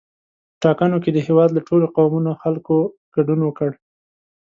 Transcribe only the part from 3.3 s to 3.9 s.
وکړ.